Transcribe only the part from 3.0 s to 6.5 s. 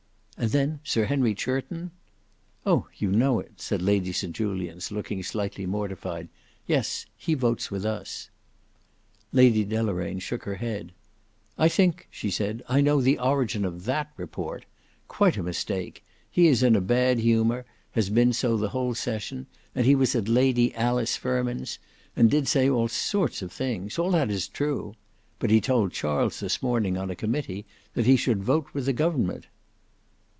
know it," said Lady St Julians, looking slightly mortified.